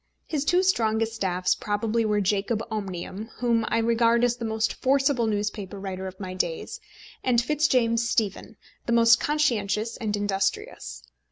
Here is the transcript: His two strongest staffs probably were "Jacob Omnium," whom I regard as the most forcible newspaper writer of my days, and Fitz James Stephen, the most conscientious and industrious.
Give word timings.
His 0.25 0.45
two 0.45 0.63
strongest 0.63 1.13
staffs 1.13 1.53
probably 1.53 2.05
were 2.05 2.21
"Jacob 2.21 2.63
Omnium," 2.71 3.29
whom 3.35 3.65
I 3.67 3.77
regard 3.77 4.23
as 4.23 4.37
the 4.37 4.45
most 4.45 4.73
forcible 4.73 5.27
newspaper 5.27 5.79
writer 5.79 6.07
of 6.07 6.19
my 6.19 6.33
days, 6.33 6.79
and 7.23 7.39
Fitz 7.39 7.67
James 7.67 8.09
Stephen, 8.09 8.57
the 8.87 8.93
most 8.93 9.19
conscientious 9.19 9.97
and 9.97 10.17
industrious. 10.17 11.03